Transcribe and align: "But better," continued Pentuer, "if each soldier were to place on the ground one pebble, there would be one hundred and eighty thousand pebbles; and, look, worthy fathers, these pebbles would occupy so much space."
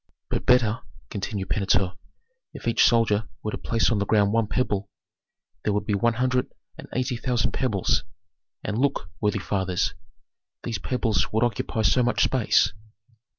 "But 0.31 0.47
better," 0.47 0.79
continued 1.11 1.49
Pentuer, 1.51 1.93
"if 2.55 2.67
each 2.67 2.83
soldier 2.85 3.29
were 3.43 3.51
to 3.51 3.57
place 3.59 3.91
on 3.91 3.99
the 3.99 4.05
ground 4.07 4.33
one 4.33 4.47
pebble, 4.47 4.89
there 5.63 5.73
would 5.73 5.85
be 5.85 5.93
one 5.93 6.15
hundred 6.15 6.51
and 6.75 6.87
eighty 6.93 7.17
thousand 7.17 7.51
pebbles; 7.51 8.03
and, 8.63 8.79
look, 8.79 9.11
worthy 9.21 9.37
fathers, 9.37 9.93
these 10.63 10.79
pebbles 10.79 11.31
would 11.31 11.43
occupy 11.43 11.83
so 11.83 12.01
much 12.01 12.23
space." 12.23 12.73